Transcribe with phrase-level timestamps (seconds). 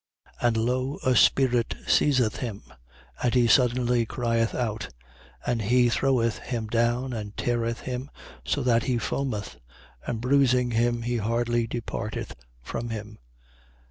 [0.41, 0.47] 9:39.
[0.47, 2.63] And lo, a spirit seizeth him,
[3.21, 4.91] and he suddenly crieth out,
[5.45, 8.09] and he throweth him down and teareth him,
[8.43, 9.57] so that he foameth;
[10.07, 13.19] and bruising him, he hardly departeth from him.